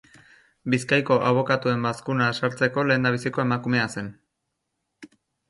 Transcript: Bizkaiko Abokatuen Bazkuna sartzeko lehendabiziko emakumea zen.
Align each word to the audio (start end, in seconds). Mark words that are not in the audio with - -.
Bizkaiko 0.73 1.17
Abokatuen 1.31 1.85
Bazkuna 1.87 2.31
sartzeko 2.41 2.87
lehendabiziko 2.93 3.45
emakumea 3.45 3.87
zen. 3.99 4.11